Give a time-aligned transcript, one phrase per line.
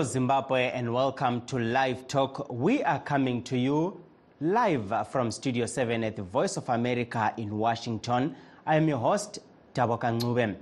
[0.00, 2.50] Hello, Zimbabwe, and welcome to Live Talk.
[2.50, 4.00] We are coming to you
[4.40, 8.34] live from Studio 7 at the Voice of America in Washington.
[8.64, 9.40] I am your host,
[9.74, 10.56] Taboka Ngube.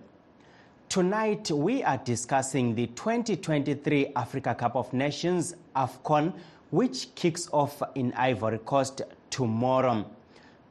[0.89, 6.35] Tonight, we are discussing the 2023 Africa Cup of Nations, AFCON,
[6.71, 10.05] which kicks off in Ivory Coast tomorrow.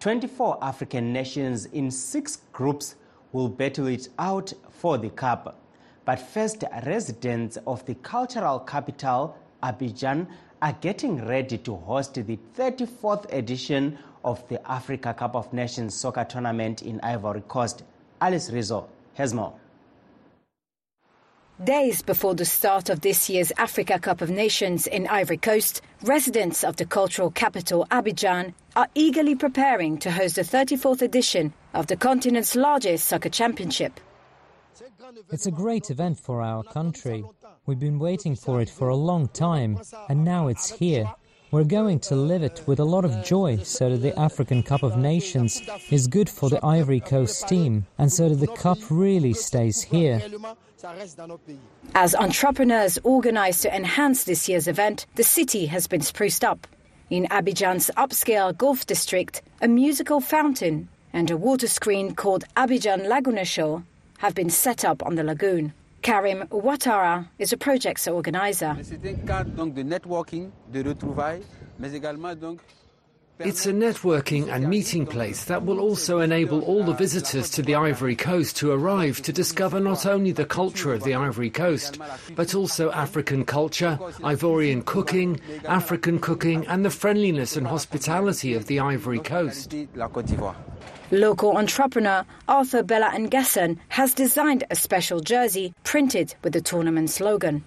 [0.02, 2.96] 24 African nations in six groups
[3.32, 5.58] will battle it out for the Cup.
[6.08, 10.28] But first, residents of the cultural capital, Abidjan,
[10.62, 16.24] are getting ready to host the 34th edition of the Africa Cup of Nations soccer
[16.24, 17.84] tournament in Ivory Coast.
[18.22, 19.54] Alice Rizzo has more.
[21.62, 26.64] Days before the start of this year's Africa Cup of Nations in Ivory Coast, residents
[26.64, 31.98] of the cultural capital Abidjan are eagerly preparing to host the 34th edition of the
[31.98, 34.00] continent's largest soccer championship.
[35.32, 37.24] It's a great event for our country.
[37.66, 41.12] We've been waiting for it for a long time, and now it's here.
[41.52, 44.84] We're going to live it with a lot of joy so that the African Cup
[44.84, 49.34] of Nations is good for the Ivory Coast team, and so that the cup really
[49.34, 50.22] stays here.
[51.96, 56.68] As entrepreneurs organize to enhance this year's event, the city has been spruced up.
[57.10, 63.46] In Abidjan's upscale golf district, a musical fountain and a water screen called Abidjan Laguna
[63.46, 63.84] Show
[64.18, 65.74] have been set up on the lagoon.
[66.02, 68.78] Karim Ouattara is a project's organizer.
[73.40, 77.76] It's a networking and meeting place that will also enable all the visitors to the
[77.76, 82.00] Ivory Coast to arrive to discover not only the culture of the Ivory Coast,
[82.36, 88.80] but also African culture, Ivorian cooking, African cooking, and the friendliness and hospitality of the
[88.80, 89.72] Ivory Coast.
[91.12, 97.64] Local entrepreneur Arthur Bella Ngesson has designed a special jersey printed with the tournament slogan.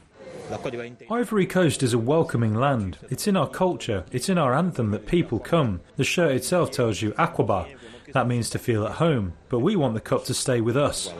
[1.10, 2.98] Ivory Coast is a welcoming land.
[3.08, 5.80] It's in our culture, it's in our anthem that people come.
[5.96, 7.66] The shirt itself tells you Akwaba.
[8.12, 11.10] That means to feel at home, but we want the cup to stay with us.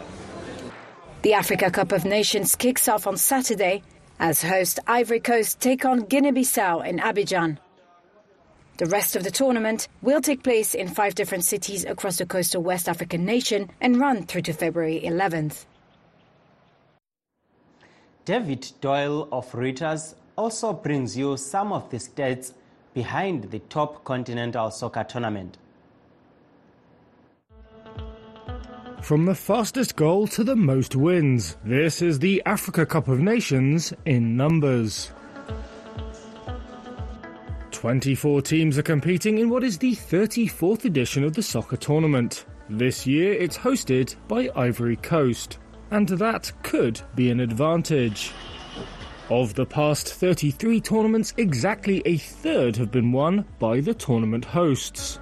[1.23, 3.83] The Africa Cup of Nations kicks off on Saturday
[4.19, 7.57] as host Ivory Coast take on Guinea Bissau in Abidjan.
[8.81, 12.63] The rest of the tournament will take place in five different cities across the coastal
[12.63, 15.67] West African nation and run through to February 11th.
[18.25, 22.55] David Doyle of Reuters also brings you some of the stats
[22.95, 25.59] behind the top continental soccer tournament.
[29.03, 33.93] From the fastest goal to the most wins, this is the Africa Cup of Nations
[34.07, 35.13] in numbers.
[37.81, 42.45] 24 teams are competing in what is the 34th edition of the soccer tournament.
[42.69, 45.57] This year it's hosted by Ivory Coast,
[45.91, 48.33] and that could be an advantage.
[49.31, 55.19] Of the past 33 tournaments, exactly a third have been won by the tournament hosts.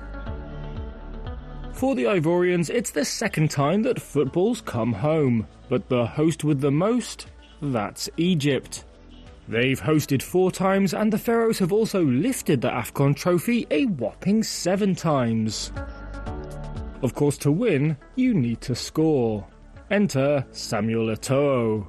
[1.74, 6.60] For the Ivorians, it's the second time that football's come home, but the host with
[6.60, 7.28] the most,
[7.62, 8.84] that's Egypt.
[9.48, 14.42] They've hosted four times, and the Pharaohs have also lifted the AFCON trophy a whopping
[14.42, 15.72] seven times.
[17.00, 19.46] Of course, to win, you need to score.
[19.90, 21.86] Enter Samuel Eto'o.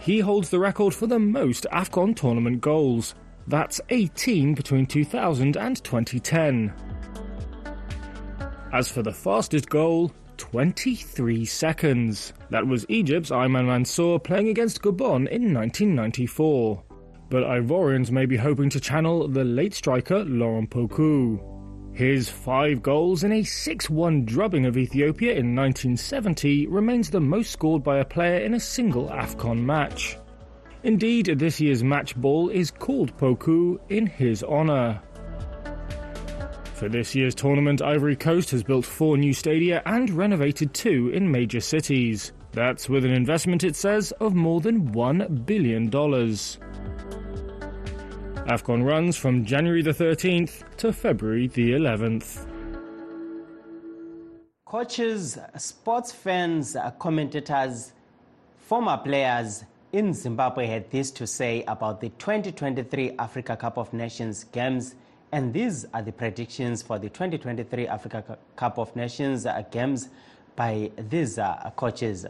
[0.00, 3.14] He holds the record for the most AFCON tournament goals.
[3.46, 6.74] That's 18 between 2000 and 2010.
[8.70, 12.32] As for the fastest goal, 23 seconds.
[12.50, 16.82] That was Egypt's Ayman Mansour playing against Gabon in 1994.
[17.30, 21.40] But Ivorians may be hoping to channel the late striker Laurent Pokou.
[21.94, 27.50] His five goals in a 6 1 drubbing of Ethiopia in 1970 remains the most
[27.50, 30.16] scored by a player in a single AFCON match.
[30.84, 35.00] Indeed, this year's match ball is called Pokou in his honour.
[36.82, 41.30] For this year's tournament, Ivory Coast has built four new stadia and renovated two in
[41.30, 42.32] major cities.
[42.50, 45.88] That's with an investment, it says, of more than $1 billion.
[48.48, 52.48] AFCON runs from January the 13th to February the 11th.
[54.64, 57.92] Coaches, sports fans, commentators,
[58.58, 59.62] former players
[59.92, 64.96] in Zimbabwe had this to say about the 2023 Africa Cup of Nations games
[65.32, 70.08] and these are the predictions for the 2023 Africa Cup of Nations uh, games
[70.54, 72.26] by these uh, coaches.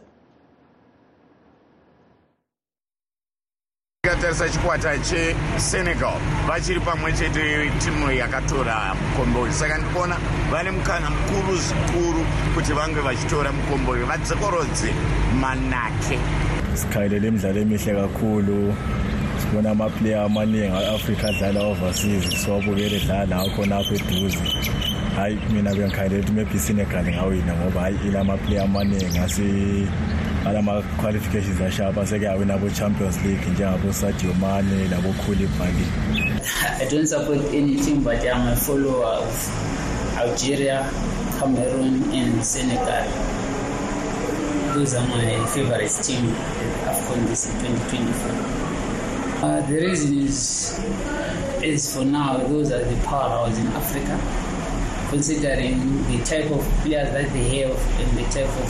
[4.21, 6.13] tarisa chikwata chesenegal
[6.47, 10.17] vachiri pamwe chete timu yakatora mukombori saka ndikuona
[10.51, 14.93] vane mukana mukuru zvikuru kuti vange vachitora mukombori vadzokorodze
[15.41, 16.19] manake.
[16.73, 18.75] Sikhayilela imidlalo emihle kakhulu
[19.53, 22.43] sibona amaplayer amaningi a-afrika adlala overseas.
[22.43, 24.37] Siwabukele edlala lawo khona apho eduze.
[25.15, 29.87] Hayi mina bengikhayelela ukuthi maybe isenegal ngoba ilamaplayer amaningi
[30.45, 33.45] alama-qualifications ashapa sekuyawina abo-champions league
[34.41, 34.89] mane
[36.81, 40.89] i don't support any team but i'm a follower of algeria
[41.39, 43.05] cameroon and senegal.
[44.73, 46.33] Those are my favorite team
[46.89, 48.62] afcon this 2024
[49.43, 50.79] uh, the reason is
[51.61, 54.15] is for now those are the powerhouse in africa
[55.09, 58.69] considering the type of players that they have and the type of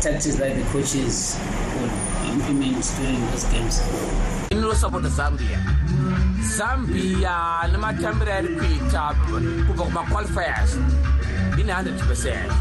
[0.00, 1.38] tactics that the coaches
[1.80, 1.94] would
[2.32, 3.80] implement during those games.
[4.50, 5.58] inosapota zambia.
[6.56, 9.14] Zambia nematambiro ari kuita
[9.66, 10.76] kubva kumaqualifiers
[11.60, 12.52] ine 100 percent.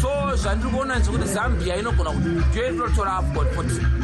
[0.00, 4.01] So zvandiri kuona ndezvekuti zambia kuti ndiyo inotora afcon 40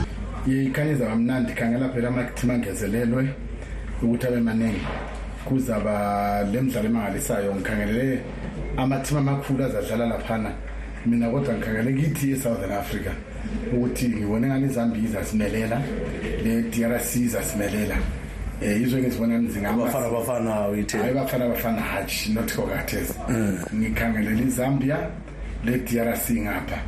[0.49, 3.29] ikhanyeza kamnandi khangela phela amathim angezelelwe
[4.03, 4.87] ukuthi abe maningi.
[5.45, 8.21] Kuzaba le mdlalo emangalisayo ngikhangelele
[8.77, 10.51] amathim amakhulu azadlala laphana.
[11.07, 13.11] Mina kodwa ngikhangele kithi e-southern africa
[13.73, 15.81] ukuthi ngibone ngani izambia izasimelela
[16.45, 17.97] le-drc izasimelela.
[18.61, 19.39] Um yizo ke zibona
[19.77, 23.15] bafana bafana bafana bafana hatshi not kokathesi
[23.75, 24.99] ngikhangelela izambia
[25.65, 26.79] le-drc ngapha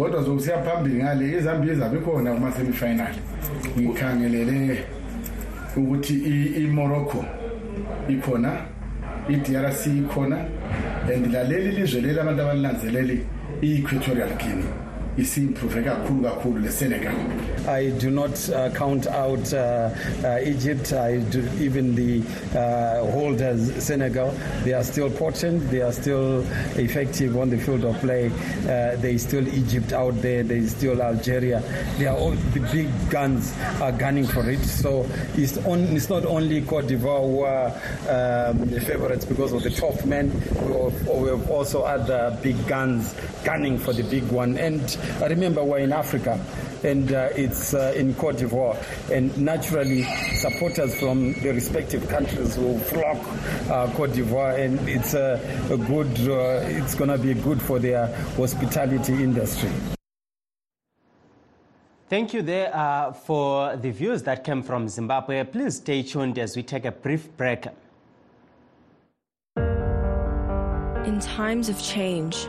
[0.00, 3.14] kodwa zokusiya phambili ngale izambia izabe khona kuma-semifinal
[3.78, 4.84] ngikhangelele
[5.76, 6.14] ukuthi
[6.56, 7.24] imorocco
[8.08, 8.52] ikhona
[9.28, 10.36] i-drc ikhona
[11.14, 13.26] and laleli lizwe leli abantu abalilanzeleli
[13.62, 14.89] i-equatorial guinea.
[16.60, 17.14] Le-senegal
[17.66, 19.90] I do not uh, count out uh,
[20.24, 22.22] uh, Egypt, I do, even the
[22.58, 24.32] uh, holders Senegal.
[24.64, 26.40] They are still potent, they are still
[26.76, 28.26] effective on the field of play.
[28.62, 31.62] Uh, there is still Egypt out there, there is still Algeria.
[31.98, 34.60] They are all, the big guns are gunning for it.
[34.64, 39.62] So it's, on, it's not only Cote d'Ivoire who are um, the favorites because of
[39.62, 43.14] the top men, we have, we have also other big guns
[43.44, 44.56] gunning for the big one.
[44.56, 44.80] And
[45.26, 46.40] remember we're in Africa
[46.82, 48.76] and uh, it's uh, in Cote d'Ivoire.
[49.10, 50.04] And naturally,
[50.34, 53.18] supporters from the respective countries will flock
[53.70, 55.40] uh, Cote d'Ivoire, and it's a,
[55.70, 56.08] a good.
[56.28, 59.70] uh, it's going to be good for their hospitality industry.
[62.08, 65.44] Thank you there uh, for the views that came from Zimbabwe.
[65.44, 67.66] Please stay tuned as we take a brief break.
[71.06, 72.48] In times of change,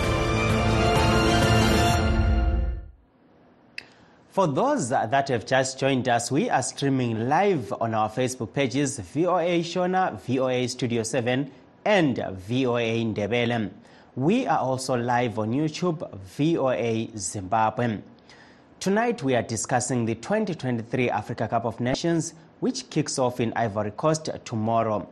[4.31, 8.97] For those that have just joined us, we are streaming live on our Facebook pages
[8.97, 11.51] VOA Shona, VOA Studio 7,
[11.83, 13.69] and VOA Ndebele.
[14.15, 17.97] We are also live on YouTube, VOA Zimbabwe.
[18.79, 23.91] Tonight we are discussing the 2023 Africa Cup of Nations, which kicks off in Ivory
[23.91, 25.09] Coast tomorrow.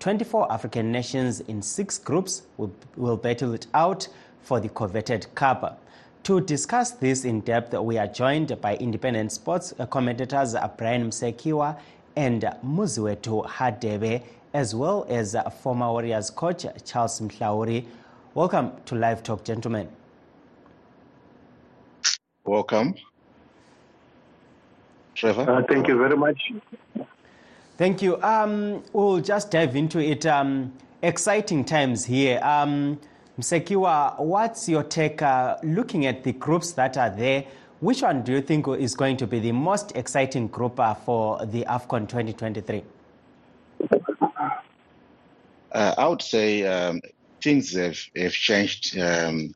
[0.00, 4.08] 24 African nations in six groups will, will battle it out
[4.40, 5.82] for the coveted cup.
[6.24, 11.78] To discuss this in depth, we are joined by independent sports commentators Brian Msekiwa
[12.16, 14.22] and Muziwetu Hadebe,
[14.54, 17.84] as well as former Warriors coach Charles Mhlauri.
[18.32, 19.86] Welcome to Live Talk, gentlemen.
[22.46, 22.94] Welcome.
[25.14, 25.42] Trevor?
[25.42, 26.40] Uh, thank you very much.
[27.76, 28.16] Thank you.
[28.22, 30.24] Um, we'll just dive into it.
[30.24, 32.40] Um, exciting times here.
[32.42, 32.98] Um,
[33.38, 37.44] Msekiwa, what's your take uh, looking at the groups that are there?
[37.80, 41.44] Which one do you think is going to be the most exciting group uh, for
[41.44, 42.84] the AFCON 2023?
[45.72, 47.00] Uh, I would say um,
[47.42, 48.96] things have, have changed.
[48.96, 49.52] Um,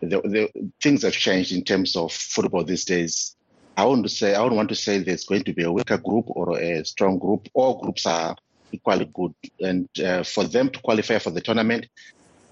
[0.00, 3.34] the, the, things have changed in terms of football these days.
[3.78, 5.96] I want to say I don't want to say there's going to be a weaker
[5.96, 7.48] group or a strong group.
[7.54, 8.36] All groups are
[8.70, 9.34] equally good.
[9.60, 11.86] And uh, for them to qualify for the tournament,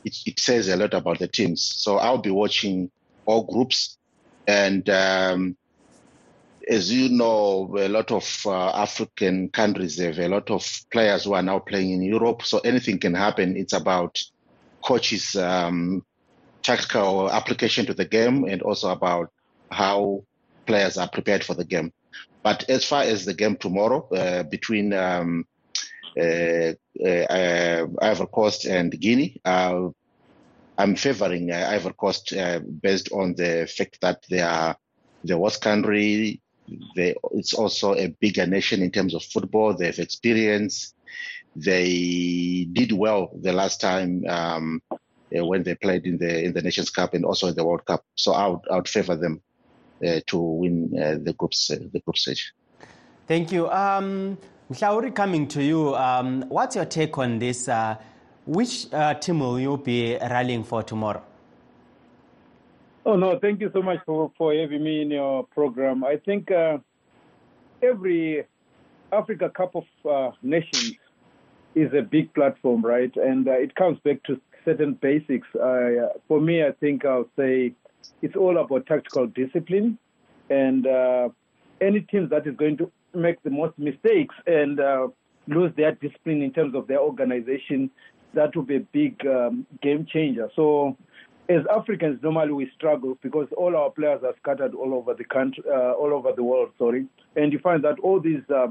[0.04, 1.62] it, it, says a lot about the teams.
[1.62, 2.90] So I'll be watching
[3.26, 3.99] all groups.
[4.47, 5.57] And um,
[6.69, 11.35] as you know, a lot of uh, African countries have a lot of players who
[11.35, 12.42] are now playing in Europe.
[12.42, 13.57] So anything can happen.
[13.57, 14.19] It's about
[14.83, 16.04] coaches' um,
[16.62, 19.30] tactical application to the game and also about
[19.71, 20.25] how
[20.66, 21.92] players are prepared for the game.
[22.42, 25.47] But as far as the game tomorrow uh, between um,
[28.02, 29.88] Ivory Coast and Guinea, uh,
[30.81, 34.75] I'm favoring uh, Ivory Coast uh, based on the fact that they are
[35.23, 36.40] the host country.
[36.97, 39.75] They, it's also a bigger nation in terms of football.
[39.75, 40.95] They have experience.
[41.55, 44.81] They did well the last time um,
[45.31, 48.02] when they played in the in the Nations Cup and also in the World Cup.
[48.14, 49.43] So I would, I would favor them
[50.07, 52.52] uh, to win uh, the groups uh, the group stage.
[53.26, 53.69] Thank you.
[53.69, 54.38] Um,
[54.70, 57.68] Mhlauri, coming to you, um, what's your take on this?
[57.68, 57.96] Uh,
[58.46, 61.24] which uh, team will you be rallying for tomorrow?
[63.04, 66.04] Oh no, thank you so much for, for having me in your program.
[66.04, 66.78] I think uh,
[67.82, 68.44] every
[69.10, 70.94] Africa Cup of Nations
[71.74, 73.12] is a big platform, right?
[73.16, 75.48] And it comes back to certain basics.
[75.52, 77.74] for me, I think I'll say
[78.22, 79.98] it's all about tactical discipline,
[80.48, 81.30] and uh,
[81.80, 85.09] any team that is going to make the most mistakes and uh,
[85.47, 87.90] lose their discipline in terms of their organization,
[88.35, 90.49] that would be a big um, game changer.
[90.55, 90.97] So,
[91.49, 95.64] as Africans, normally we struggle because all our players are scattered all over the country,
[95.69, 96.71] uh, all over the world.
[96.79, 98.69] Sorry, and you find that all these uh,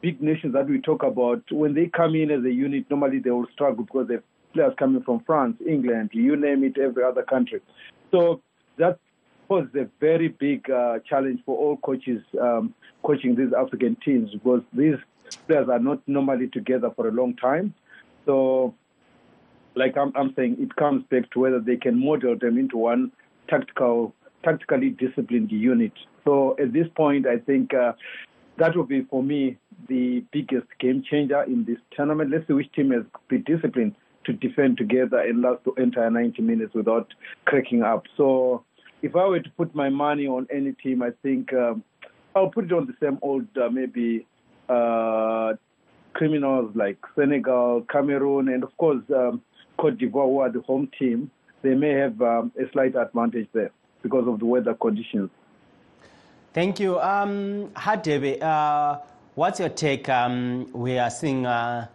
[0.00, 3.30] big nations that we talk about, when they come in as a unit, normally they
[3.30, 4.16] will struggle because they
[4.56, 7.60] players coming from France, England, you name it, every other country.
[8.10, 8.40] So
[8.78, 8.98] that
[9.48, 14.62] poses a very big uh, challenge for all coaches um, coaching these African teams because
[14.72, 14.96] these
[15.46, 17.74] players are not normally together for a long time.
[18.24, 18.74] So,
[19.74, 23.12] like I'm, I'm saying, it comes back to whether they can model them into one
[23.48, 25.92] tactical, tactically disciplined unit.
[26.24, 27.92] So at this point, I think uh,
[28.58, 32.30] that will be for me the biggest game changer in this tournament.
[32.30, 36.42] Let's see which team has the disciplined to defend together and last the entire 90
[36.42, 37.12] minutes without
[37.44, 38.04] cracking up.
[38.16, 38.64] So
[39.02, 41.82] if I were to put my money on any team, I think um,
[42.34, 44.26] I'll put it on the same old uh, maybe
[44.68, 45.54] uh,
[46.14, 49.42] criminals like Senegal, Cameroon, and of course um,
[49.78, 51.30] Cote d'Ivoire, who are the home team.
[51.62, 53.70] They may have um, a slight advantage there
[54.02, 55.30] because of the weather conditions.
[56.52, 56.98] Thank you.
[57.00, 58.98] Um, Hadebe, uh,
[59.34, 60.08] what's your take?
[60.08, 61.88] Um, we are seeing uh,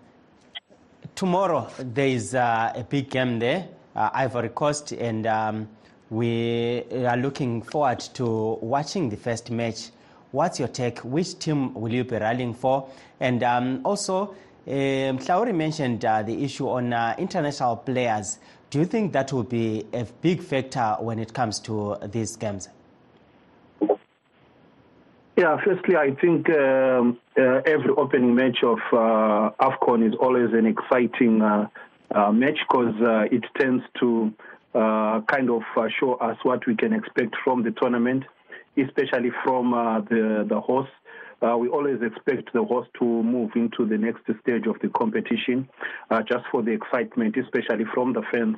[1.15, 5.67] tomorrow there is uh, a big game there, uh, Ivory Coast, and um,
[6.12, 9.91] we are looking forward to watching the first match.
[10.32, 11.00] What's your take?
[11.00, 12.89] Which team will you be rallying for?
[13.22, 14.36] And um, also,
[14.68, 18.39] um, mentioned uh, the issue on uh, international players.
[18.70, 22.68] Do you think that will be a big factor when it comes to these games?
[25.38, 30.65] Yeah, firstly, I think um, uh, every opening match of uh, AFCON is always an
[30.65, 31.68] exciting uh,
[32.13, 35.62] uh match because uh, it tends to uh, kind of
[36.00, 38.24] show us what we can expect from the tournament,
[38.78, 39.72] especially from
[40.10, 40.90] the, the host.
[41.42, 45.68] Uh, we always expect the host to move into the next stage of the competition
[46.12, 48.58] uh, just for the excitement, especially from the fans.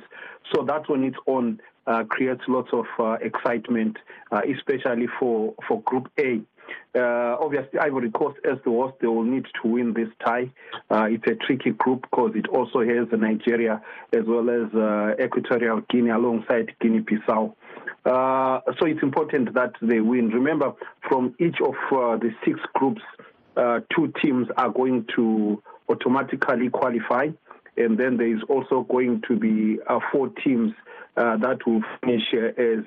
[0.54, 2.84] So that on its own uh, creates lots of
[3.22, 3.96] excitement,
[4.32, 6.42] especially for, for Group A.
[6.94, 10.48] Uh, obviously, Ivory Coast, as the host, they will need to win this tie.
[10.90, 15.82] Uh, it's a tricky group because it also has Nigeria as well as uh, Equatorial
[15.90, 17.52] Guinea alongside Guinea-Bissau.
[18.04, 20.28] Uh, so it's important that they win.
[20.28, 20.72] Remember,
[21.08, 23.02] from each of uh, the six groups,
[23.56, 27.28] uh, two teams are going to automatically qualify,
[27.76, 29.78] and then there is also going to be
[30.12, 30.72] four teams
[31.16, 32.84] that will finish as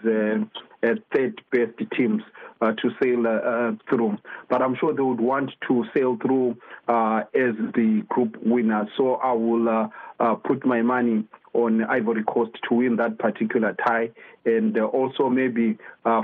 [0.84, 2.22] as third best teams
[2.62, 4.18] uh, to sail uh, through.
[4.50, 8.88] But I'm sure they would want to sail through uh, as the group winner.
[8.98, 9.88] So I will uh,
[10.20, 14.12] uh, put my money on Ivory Coast to win that particular tie,
[14.46, 15.76] and also maybe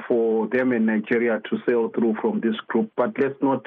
[0.08, 2.92] for them and Nigeria to sail through from this group.
[2.96, 3.66] But let's not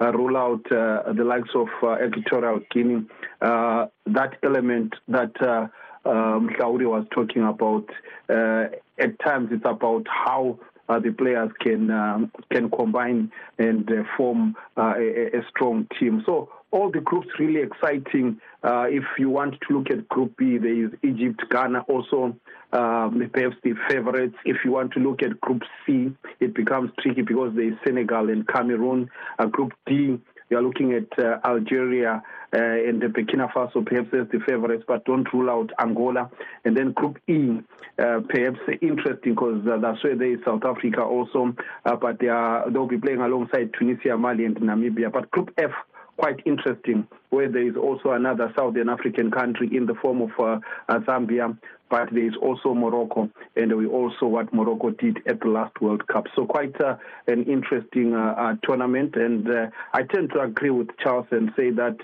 [0.00, 1.68] rule out the likes of
[2.02, 3.04] Equatorial Guinea.
[3.42, 5.70] that element that
[6.04, 7.88] um, Mhlauri was talking about.
[8.28, 10.58] Uh, at times, it's about how
[10.88, 16.22] uh, the players can um, can combine and uh, form uh, a, a, strong team.
[16.26, 18.40] So all the groups really exciting.
[18.62, 22.36] Uh, if you want to look at Group B, there is Egypt, Ghana, also
[22.72, 24.36] um, perhaps the favorites.
[24.44, 28.30] If you want to look at Group C, it becomes tricky because there is Senegal
[28.30, 29.10] and Cameroon.
[29.38, 30.18] Uh, group D,
[30.52, 32.22] you are looking at uh, Algeria
[32.54, 36.30] uh, and the Burkina Faso perhaps as the favorites, but don't rule out Angola.
[36.66, 37.58] And then Group E,
[37.98, 41.54] uh, perhaps interesting because uh, that's where there is South Africa also,
[41.86, 45.10] uh, but they are they'll be playing alongside Tunisia, Mali, and Namibia.
[45.10, 45.70] But Group F
[46.18, 50.58] quite interesting, where there is also another Southern African country in the form of uh,
[51.00, 51.56] Zambia,
[51.92, 56.06] but there is also Morocco, and we also what Morocco did at the last World
[56.06, 56.24] Cup.
[56.34, 56.96] So quite uh,
[57.26, 61.68] an interesting uh, uh, tournament, and uh, I tend to agree with Charles and say
[61.72, 61.98] that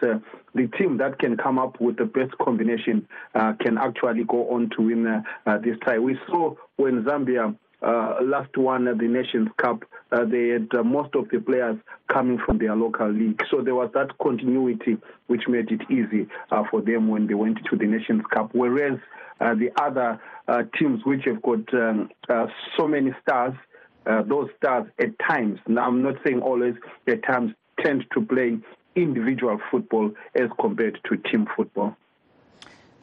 [0.54, 4.82] the team that can come up with the best combination can actually go on to
[4.82, 5.24] win
[5.64, 5.98] this tie.
[5.98, 11.14] We saw when Zambia uh, last one, the Nations Cup, uh, they had uh, most
[11.14, 11.76] of the players
[12.12, 13.40] coming from their local league.
[13.50, 17.58] So there was that continuity which made it easy uh, for them when they went
[17.70, 18.50] to the Nations Cup.
[18.52, 18.98] Whereas
[19.40, 22.10] uh, the other uh, teams which have got um,
[22.76, 23.54] so many stars,
[24.26, 26.74] those stars at times, now I'm not saying always,
[27.06, 27.52] at times
[27.84, 28.56] tend to play
[28.96, 31.94] individual football as compared to team football.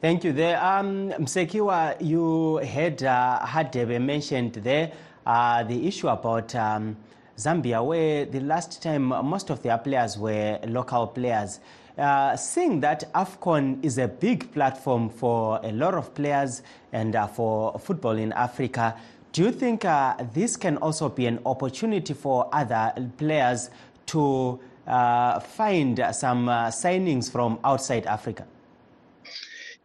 [0.01, 0.33] Thank you.
[0.33, 4.91] There, um, Msekiwa, you had uh, Hadebe mentioned there
[5.25, 6.97] uh, the issue about um,
[7.37, 11.61] Zambia, where the last time most of their players were local players.
[11.97, 16.61] Uh, seeing that AFCON is a big platform for a lot of players
[16.91, 18.97] and uh, for football in Africa,
[19.31, 23.69] do you think uh, this can also be an opportunity for other players
[24.07, 28.45] to uh, find some uh, signings from outside Africa?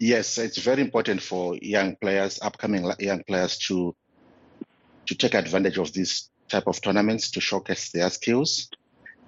[0.00, 3.94] Yes, it's very important for young players, upcoming young players, to
[5.06, 8.70] to take advantage of these type of tournaments to showcase their skills.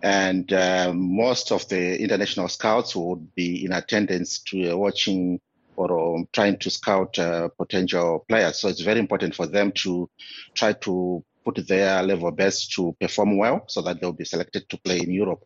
[0.02, 5.40] And uh, most of the international scouts would be in attendance to uh, watching
[5.76, 8.58] or um, trying to scout uh, potential players.
[8.58, 10.08] So it's very important for them to
[10.54, 14.78] try to put their level best to perform well so that they'll be selected to
[14.78, 15.42] play in Europe.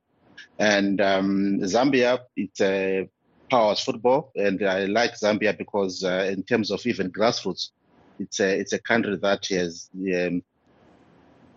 [0.59, 3.09] And um, Zambia, it's a
[3.50, 7.70] powers football, and I like Zambia because uh, in terms of even grassroots,
[8.18, 10.42] it's a it's a country that has um,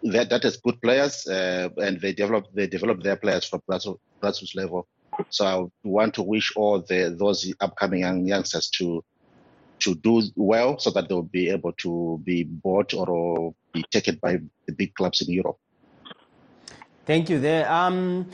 [0.03, 3.99] that that has good players, uh, and they develop they develop their players from grassroots,
[4.23, 4.87] grassroots level.
[5.29, 9.03] So I want to wish all the those upcoming young youngsters to
[9.81, 14.39] to do well, so that they'll be able to be bought or be taken by
[14.67, 15.57] the big clubs in Europe.
[17.05, 17.39] Thank you.
[17.39, 17.71] There.
[17.71, 18.29] Um,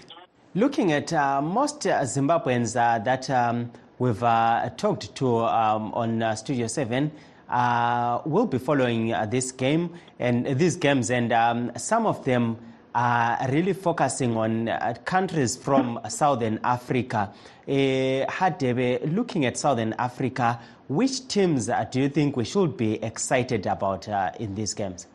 [0.58, 6.24] Looking at uh, most uh, Zimbabweans uh, that um, we've uh, talked to um, on
[6.24, 7.12] uh, Studio 7
[7.50, 12.58] uh, will be following this game and these games, and um, some of them
[12.96, 14.68] are really focusing on
[15.04, 17.34] countries from Southern Africa.
[17.68, 24.08] Hadebe, looking at Southern Africa, which teams do you think we should be excited about
[24.40, 25.08] in these games?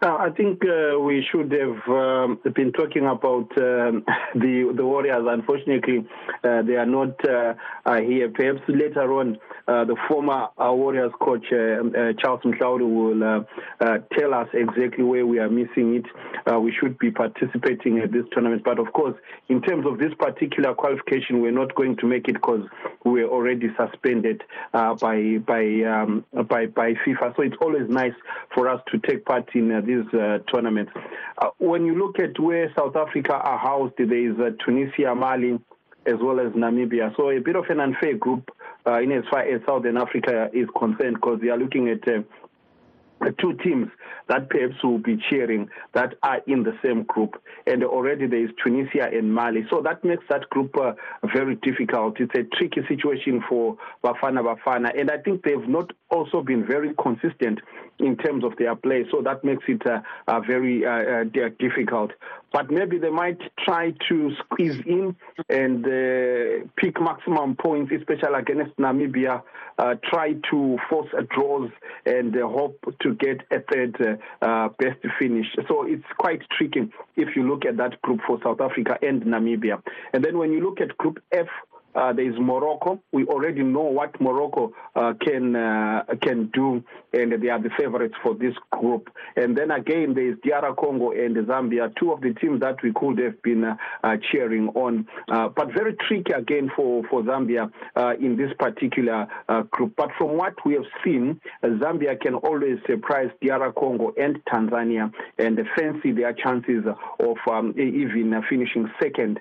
[0.00, 5.26] Uh, I think uh, we should have um, been talking about um, the the Warriors.
[5.26, 6.06] Unfortunately,
[6.44, 7.16] uh, they are not
[8.00, 8.30] here.
[8.30, 13.46] Perhaps later on, uh, the former Warriors coach Charles Mhlawuli will
[14.18, 16.60] tell us exactly where we are missing it.
[16.60, 19.14] we should be participating at this tournament, but of course,
[19.48, 22.66] in terms of this particular qualification, we're not going to make it because
[23.04, 27.36] we're already suspended by by um, by by FIFA.
[27.36, 28.14] So it's always nice
[28.54, 30.92] for us to take part in these uh, tournaments.
[31.38, 35.58] Uh, when you look at where South Africa are housed, there is uh, Tunisia, Mali,
[36.06, 37.14] as well as Namibia.
[37.16, 38.50] So a bit of an unfair group
[38.86, 42.22] uh, in as far as Southern Africa is concerned, because they are looking at uh,
[43.40, 43.88] two teams
[44.28, 47.42] that perhaps will be cheering that are in the same group.
[47.66, 49.66] And already there is Tunisia and Mali.
[49.70, 50.92] So that makes that group uh,
[51.34, 52.20] very difficult.
[52.20, 54.98] It's a tricky situation for Bafana Bafana.
[54.98, 57.60] And I think they've not also been very consistent
[57.98, 59.04] in terms of their play.
[59.10, 62.12] So that makes it uh, uh, very uh, uh, difficult.
[62.52, 65.16] But maybe they might try to squeeze in
[65.50, 69.42] and uh, pick maximum points, especially against Namibia.
[70.04, 71.70] try to force a draws
[72.06, 74.20] and hope to get a third
[74.78, 75.46] best finish.
[75.68, 79.82] So it's quite tricky if you look at that group for South Africa and Namibia.
[80.14, 81.48] And then when you look at Group F,
[81.94, 83.00] uh, there is Morocco.
[83.12, 88.14] We already know what Morocco uh, can uh, can do, and they are the favorites
[88.22, 89.08] for this group.
[89.36, 92.92] And then again, there is DR Congo and Zambia, two of the teams that we
[92.92, 97.70] could have been uh, uh, cheering on, uh, but very tricky again for for Zambia
[98.20, 99.26] in this particular
[99.70, 99.94] group.
[99.96, 105.58] But from what we have seen, Zambia can always surprise DR Congo and Tanzania, and
[105.76, 106.84] fancy their chances
[107.20, 109.40] of um, even finishing second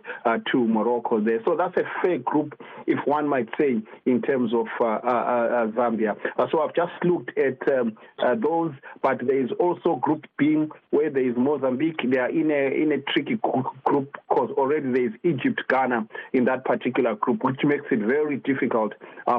[0.52, 1.40] to Morocco there.
[1.46, 5.08] So that's a fair group group, if one might say, in terms of uh, uh,
[5.08, 6.16] uh, Zambia.
[6.52, 7.98] so I've just looked at um,
[8.42, 12.00] those, but there is also Group B, where there is Mozambique.
[12.10, 13.36] They are in a in a tricky
[13.84, 18.38] group because already there is Egypt, Ghana in that particular group, which makes it very
[18.38, 18.94] difficult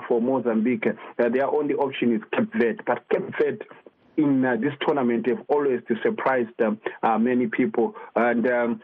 [0.09, 0.87] for Mozambique.
[1.17, 3.65] their only option is Cape Verde, but Cape Verde
[4.17, 7.95] in uh, this tournament have always surprised um, uh, many people.
[8.17, 8.83] And um,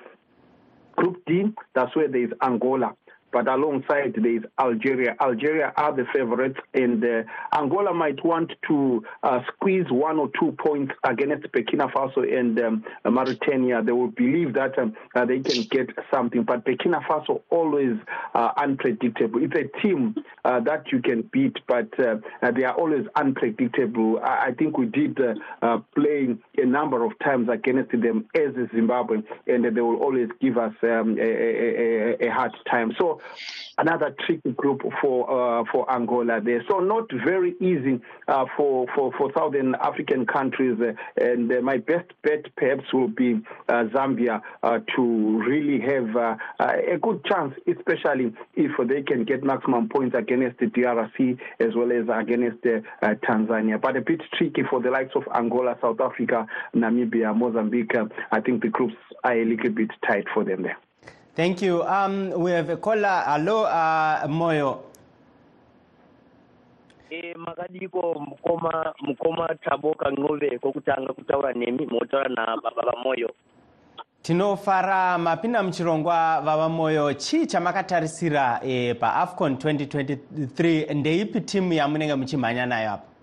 [0.96, 2.94] Group D, that's where there is Angola
[3.34, 5.16] but alongside there is Algeria.
[5.20, 10.52] Algeria are the favorites, and uh, Angola might want to uh, squeeze one or two
[10.52, 13.82] points against Burkina Faso and um, Mauritania.
[13.82, 17.96] They will believe that um, uh, they can get something, but Burkina Faso always
[18.34, 19.42] uh, unpredictable.
[19.42, 22.18] It's a team uh, that you can beat, but uh,
[22.54, 24.20] they are always unpredictable.
[24.22, 29.64] I, I think we did play a number of times against them as Zimbabwe, and
[29.64, 32.94] they will always give us um, a, a, a hard time.
[32.96, 33.20] So
[33.78, 36.62] another tricky group for uh, for Angola there.
[36.68, 40.78] So not very easy uh, for, for for Southern African countries.
[40.80, 46.14] Uh, and uh, my best bet perhaps will be uh, Zambia uh, to really have
[46.60, 51.90] a good chance, especially if they can get maximum points against the DRC as well
[51.92, 52.62] as against
[53.02, 53.80] Tanzania.
[53.80, 57.94] But a bit tricky for the likes of Angola, South Africa, Namibia, Mozambique.
[58.30, 60.78] I think the groups are a little bit tight for them there.
[61.36, 61.82] Thank you.
[61.82, 63.22] Um, we have a caller.
[63.26, 64.78] Hello, uh, Moyo.
[67.10, 73.30] E, makadiko mukoma mukoma taboka ng'ove kokutanga kutaura nemi motaura na baba vamoyo
[74.22, 82.90] tinofara mapinda muchirongwa vava moyo chii chamakatarisira e, paafcon 2023 ndeipi timu yamunenge muchimhanya nayo
[82.92, 83.13] apa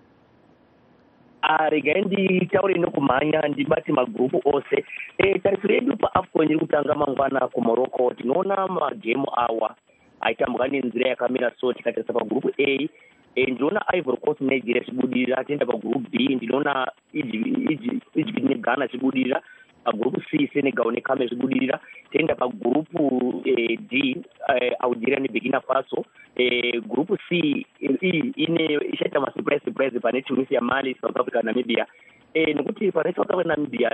[1.70, 4.84] regai nditaure nokumhanya ndibate magurupu ose.
[5.18, 9.74] E, tarisiro yedu paafcon iri kutanga mangwana kumorocco tinoona magemu awa
[10.20, 12.88] aitambwa nenzira yakamira so tikatarisa pagurupu a.
[13.34, 19.42] E, ndinoona ivory coast nigeria zvibudirira tienda pagurupu b ndinoona egypt neghana zvibudirira
[19.84, 24.16] pagurupu c senegal necame zvibudirira toenda pagurupu eh, d
[24.48, 26.04] eh, algeria neburkina faso.
[26.36, 31.86] Eh, gurupu c e ine ichaita masurprise surprise pane tunisia mali south africa namibia.
[32.34, 33.90] E, nokuti pane south africa namibia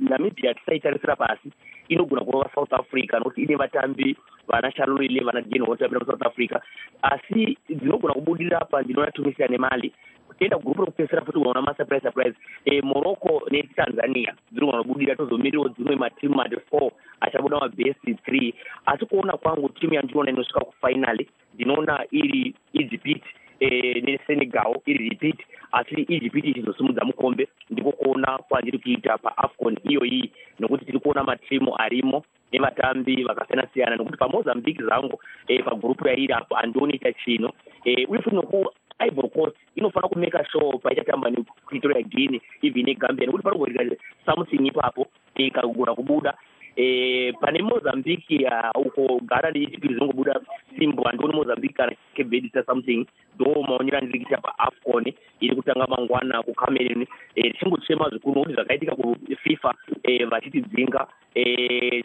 [0.00, 1.50] namibia tisaitarisira pasi
[1.88, 4.16] inogona kuva south africa nokuti ine vatambi
[4.48, 6.60] vana sharolile vana jen votambira kusouth africa.
[7.02, 9.92] Asi dzinogona kubudirira pa ndinoona tunisia nemali
[10.38, 16.34] toenda gurupu rekupedzisira futi kuona masurprise surprise e, morocco netanzania dzinogona kubudira tozomirirawo dzimwe matimu
[16.34, 18.54] mati four achabuda mabhesti three.
[18.86, 23.24] Asi kuona kwangu timu yandinoona inosvika kufinally ndinoona iri egypt
[23.60, 25.38] e, nesenegal iri repeat.
[25.72, 32.24] Asi egypt ichizosimudza mukombe ndiko kuona kwandiri kuita paafcon iyoyi nokuti tiri kuona matimu arimo
[32.52, 37.52] nevatambi vakasiyana siyana nokuti pamozambique zangu e, pagurupu yairi apo handionoita chino.
[37.84, 38.66] E, uye futi noku
[38.98, 45.94] ivory coast inofanira kumeka show paichatamba nekuitora guine even negambia nekuti panogoita something ipapo ikagona
[45.94, 46.34] kubuda
[46.76, 50.40] e, pane mozambique uko gara neegypt dzinongobuda
[50.78, 57.50] simbo handioni mozambique kana kebedisa something ndo maonero andirikiita paafcon iri kutanga mangwana kucameron e,
[57.50, 61.06] tichingochema zvikuru nokuti zvakaitika kufifa e, vachitidzinga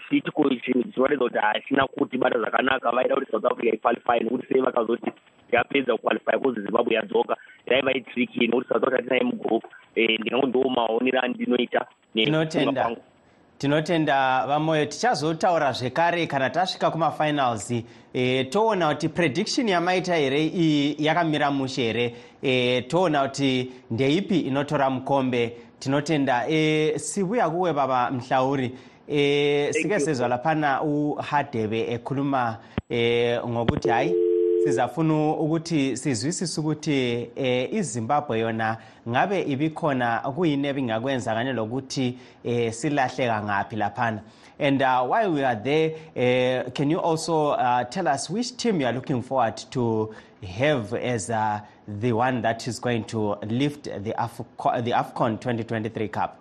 [0.09, 5.11] chitiko chinoratidza kuti hachina kutibata zvakanaka vaida kuti south africa iqualify nokuti sei vakazoti
[5.51, 9.63] yapedza kuqualify kuzi zimbabwe yadzoka yaiva itriki nokuti south africa tinaye mugroup
[9.95, 12.95] ndingango ndo maonero andinoita tinotenda
[13.59, 14.85] tinotenda vamoyo.
[14.85, 17.73] Tichazotaura zvekare kana tasvika kumafinals
[18.13, 22.15] e, toona kuti prediction yamaita here iyi yakamira mushe here?
[22.41, 25.57] E, toona kuti ndeipi inotora mukombe?
[25.79, 26.47] Tinotenda.
[26.49, 28.71] E, sibuya kuwe baba mhlauri.
[29.07, 32.57] E, sike sezwala phana uhadebe ekhuluma
[32.89, 34.28] e, ngokuthi hayi
[34.63, 38.77] sizafuna ukuthi sizwisise ukuthi eh iZimbabwe yona
[39.09, 44.21] ngabe ibikhona kuyini ebingakwenza kanye lokuthi eh silahleka ngapi laphana?
[44.59, 48.81] And uh, while we are there uh, can you also uh, tell us which team
[48.81, 50.13] you are looking forward to
[50.45, 56.07] have as uh, the one that is going to lift the Afco the AFCON 2023
[56.09, 56.39] Cup?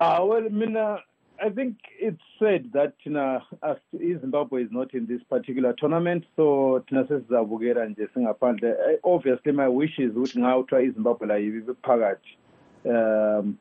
[0.00, 1.00] Uh, well mina
[1.40, 6.84] I think it's said that Tina, as Zimbabwe is not in this particular tournament, so
[6.88, 8.56] Tina says Zabugera and Singapore.
[9.04, 12.36] Obviously, my wish is ukuthi ngawuthiwa izimbabwe la yibe phakathi.
[12.84, 13.58] Um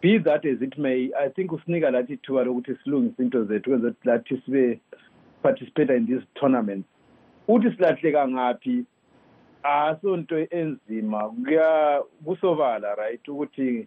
[0.00, 3.94] be that as it may i think usinika lathi ithuba lokuthi silungise into zethu kwenze
[4.04, 4.80] lathi sibe
[5.42, 6.86] participate in this tournament.
[7.48, 8.84] Uthi silahleka ngaphi
[9.62, 11.28] asonto enzima.
[11.44, 13.86] Kuya kusobala right ukuthi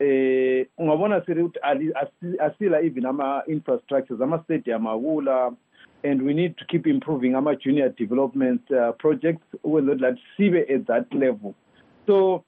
[0.00, 1.92] eh ungabona siri ukuthi
[2.38, 5.56] asila even ama infrastructures ama stadium akula
[6.04, 10.86] and we need to keep improving our junior development uh, projects whether that sibe at
[10.86, 11.54] that level.
[12.06, 12.44] So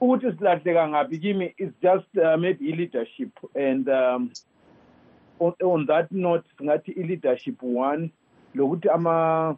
[0.00, 4.30] ukuthi silahleka ngaphi kimi is just uh, maybe leadership and um,
[5.40, 8.10] on, on that note singathi i-leadership one
[8.54, 9.56] lokuthi ama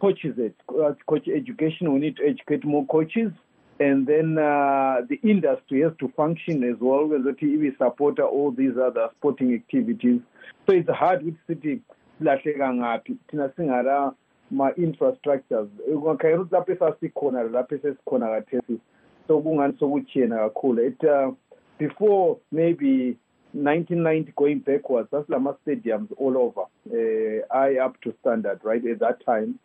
[0.00, 3.32] coaches at coach education we need to educate more coaches
[3.80, 8.76] and then uh, the industry has to function as well ukuthi ibe supporter all these
[8.76, 10.20] other sporting activities.
[10.66, 11.80] So it's hard with city
[12.20, 13.16] silahleka ngaphi.
[13.28, 14.14] Thina singala
[14.50, 15.68] ma-infrastructures.
[15.92, 18.80] Ungakhayela ukuthi lapho esasikhona lapho esesikhona kathesi
[19.26, 20.86] so kungani sokuchiyena kakhulu?
[20.86, 21.32] It uh,
[21.78, 23.18] before maybe
[23.52, 29.24] 1990 going backwards sasilama stadiums all over uh, eye up to standard right at that
[29.24, 29.58] time.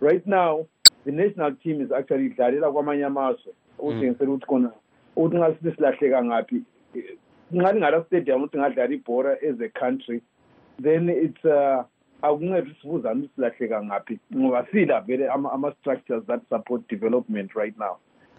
[0.00, 0.66] Right now
[1.06, 3.52] the national team is actually idlalela kwamanye amazwe.
[3.78, 4.70] Utshengisela ukuthi khona
[5.16, 6.62] ukuthi nxa sithi silahleka ngaphi.
[7.52, 10.20] Nxa ngala stadium ukuthi ngadlala ibhora as a country
[10.78, 11.84] then it's uh,
[12.22, 17.96] akunceda sibuzane ukuthi silahleka ngaphi ngoba sila vele ama-structures that support development right now.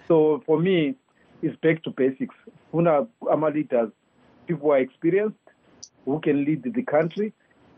[0.08, 0.96] So for me
[1.42, 2.36] it's back to basics.
[2.72, 3.92] Funa ama-leaders
[4.48, 5.40] people are experienced
[6.06, 7.34] who can lead the country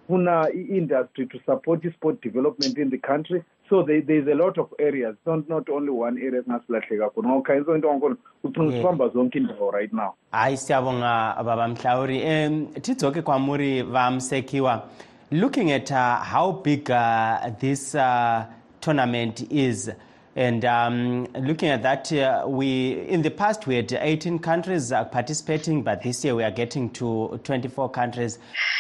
[0.09, 3.43] funa i-industry to support i-sport development in the country.
[3.69, 7.29] So there, there's a lot of areas not, not only one area singasilahleka khona.
[7.29, 10.13] Ngokukhanyiso into ngakhona ucinga sifamba zonke indawo right now.
[10.31, 12.23] Hayi siyabonga baba mhlawuri.
[12.23, 14.83] Um tidzoke kwamuri vamsekiwa
[15.31, 18.43] looking at uh, how big uh, this uh,
[18.81, 19.91] tournament is
[20.35, 25.03] and um, looking at that uh, we in the past we had 18 countries uh,
[25.05, 28.37] participating but this year we are getting to 24 countries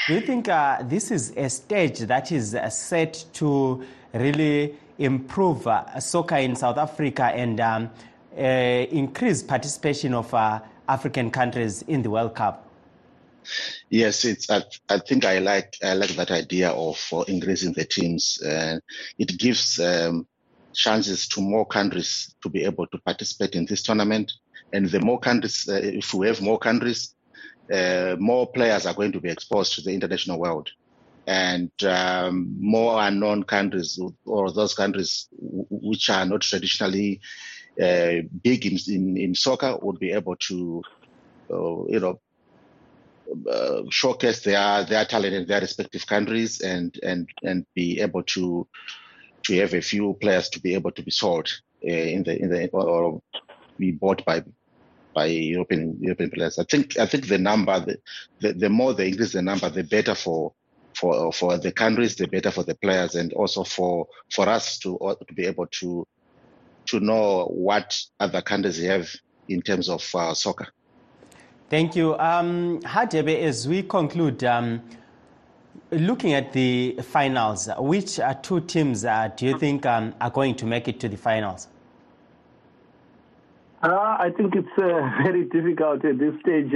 [0.07, 3.83] do you think uh, this is a stage that is set to
[4.13, 5.67] really improve
[5.99, 7.89] soccer in south africa and um,
[8.35, 10.33] increase participation of
[10.87, 12.69] african countries in the world cup
[13.89, 14.49] Yes, it's.
[14.49, 18.41] I, I, think I like I like that idea of uh, increasing the teams.
[18.41, 18.79] Uh,
[19.17, 20.27] it gives um,
[20.73, 24.31] chances to more countries to be able to participate in this tournament.
[24.73, 27.15] And the more countries, uh, if we have more countries,
[27.71, 30.69] uh, more players are going to be exposed to the international world.
[31.27, 37.21] And um, more unknown countries or those countries which are not traditionally
[37.79, 40.81] uh, big in, in, in, soccer would be able to,
[41.51, 42.19] uh, you know,
[43.49, 48.67] uh, showcase their their talent in their respective countries and and and be able to
[49.49, 51.49] to have a few players to be able to be sold
[51.83, 53.19] uh, in the in the or
[53.79, 54.43] be bought by
[55.15, 56.59] by European European players.
[56.59, 57.97] I think I think the number the,
[58.41, 60.53] the, the more they increase the number, the better for
[60.93, 64.99] for for the countries, the better for the players, and also for for us to
[65.27, 66.07] to be able to
[66.85, 69.09] to know what other countries have
[69.47, 70.67] in terms of uh, soccer.
[71.71, 72.17] Thank you.
[72.19, 74.81] Um, Hadebe, as we conclude, um,
[75.91, 80.55] looking at the finals, which uh, two teams uh, do you think um, are going
[80.55, 81.67] to make it to the finals?
[83.81, 86.73] Uh, I think it's uh, very difficult at this stage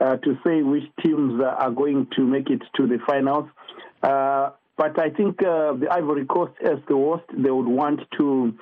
[0.00, 3.48] uh, to say which teams are going to make it to the finals.
[4.00, 8.54] but I think the Ivory Coast, as the worst, they would want to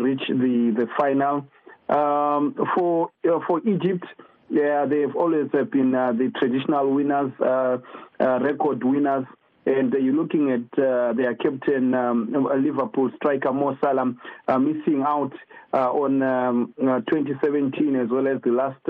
[0.00, 1.46] reach the, the final.
[1.88, 3.10] Um, for
[3.46, 4.04] for Egypt,
[4.50, 7.78] yeah, they've always been uh, the traditional winners, uh,
[8.20, 9.26] uh, record winners.
[9.66, 14.14] And you're looking at their captain, um, Liverpool striker Mo Salah,
[14.58, 15.32] missing out
[15.74, 18.80] on um, 2017 as well as the last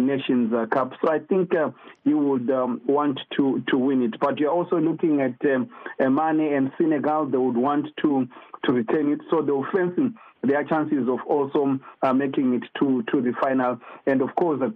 [0.00, 0.94] Nations Cup.
[1.04, 1.52] So I think
[2.04, 4.18] you would um, want to, to win it.
[4.18, 5.68] But you're also looking at um,
[6.00, 7.26] Mane and Senegal.
[7.26, 8.26] They would want to,
[8.64, 9.20] to retain it.
[9.30, 10.14] So the offensive
[10.46, 13.78] their chances of also uh, making it to, to the final.
[14.06, 14.70] And of course, uh,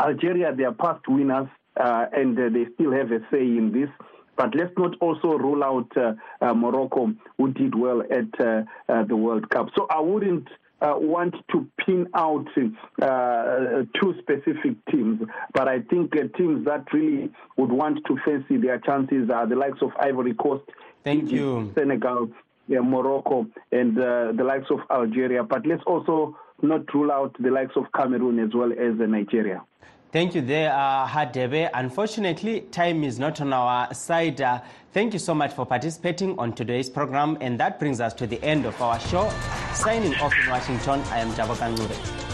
[0.00, 3.88] Algeria, they are past winners, uh, and they still have a say in this.
[4.36, 5.90] But let's not also rule out
[6.54, 8.30] Morocco, who did well at
[9.08, 9.68] the World Cup.
[9.74, 10.46] So I wouldn't
[10.82, 12.46] uh, want to pin out
[13.00, 15.22] uh, two specific teams,
[15.54, 19.56] but I think uh, teams that really would want to fancy their chances are the
[19.56, 20.64] likes of Ivory Coast,
[21.02, 21.72] Thank Egypt, you.
[21.74, 22.28] Senegal,
[22.68, 25.42] yeah, Morocco, and the likes of Algeria.
[25.44, 29.62] But let's also not rule out the likes of Cameroon as well as Nigeria.
[30.12, 31.68] Thank you there, uh, Hadebe.
[31.74, 34.40] Unfortunately, time is not on our side.
[34.40, 34.60] Uh,
[34.92, 37.36] thank you so much for participating on today's program.
[37.40, 39.30] And that brings us to the end of our show.
[39.74, 42.25] Signing off in Washington, I am Javokan Nure.